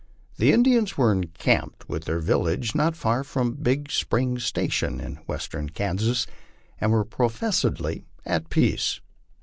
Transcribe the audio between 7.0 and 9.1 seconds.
professedly at peace.